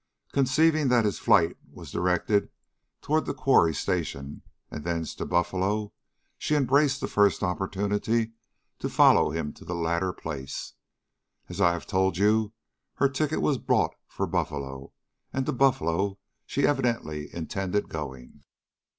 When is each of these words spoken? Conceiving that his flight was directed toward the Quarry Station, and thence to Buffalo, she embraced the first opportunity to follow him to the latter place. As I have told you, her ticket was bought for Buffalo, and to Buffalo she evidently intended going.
Conceiving 0.31 0.87
that 0.87 1.05
his 1.05 1.19
flight 1.19 1.55
was 1.69 1.91
directed 1.91 2.49
toward 3.03 3.27
the 3.27 3.35
Quarry 3.35 3.71
Station, 3.75 4.41
and 4.71 4.83
thence 4.83 5.13
to 5.13 5.27
Buffalo, 5.27 5.93
she 6.39 6.55
embraced 6.55 7.01
the 7.01 7.07
first 7.07 7.43
opportunity 7.43 8.31
to 8.79 8.89
follow 8.89 9.29
him 9.29 9.53
to 9.53 9.63
the 9.63 9.75
latter 9.75 10.11
place. 10.11 10.73
As 11.49 11.61
I 11.61 11.73
have 11.73 11.85
told 11.85 12.17
you, 12.17 12.51
her 12.95 13.09
ticket 13.09 13.41
was 13.43 13.59
bought 13.59 13.93
for 14.07 14.25
Buffalo, 14.25 14.91
and 15.31 15.45
to 15.45 15.51
Buffalo 15.53 16.17
she 16.47 16.65
evidently 16.65 17.29
intended 17.31 17.87
going. 17.87 18.41